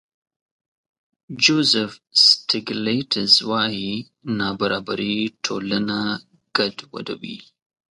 جوزف 1.43 1.91
سټېګلېټز 2.23 3.33
وايي 3.49 3.93
نابرابري 4.37 5.17
ټولنه 5.45 5.97
ګډوډوي. 6.55 7.37